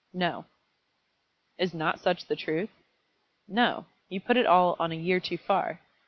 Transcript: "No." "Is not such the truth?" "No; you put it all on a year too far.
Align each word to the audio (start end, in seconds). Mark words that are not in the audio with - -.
"No." 0.13 0.45
"Is 1.59 1.75
not 1.75 1.99
such 1.99 2.25
the 2.25 2.35
truth?" 2.35 2.71
"No; 3.47 3.85
you 4.09 4.19
put 4.19 4.35
it 4.35 4.47
all 4.47 4.75
on 4.79 4.91
a 4.91 4.95
year 4.95 5.19
too 5.19 5.37
far. 5.37 5.79